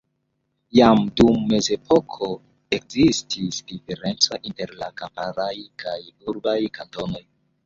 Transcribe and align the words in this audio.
Jam 0.77 1.01
dum 1.19 1.35
Mezepoko 1.51 2.29
ekzistis 2.77 3.61
diferenco 3.73 4.41
inter 4.53 4.75
la 4.81 4.89
kamparaj 5.03 5.55
kaj 5.85 5.97
urbaj 6.35 6.59
kantonoj. 6.81 7.25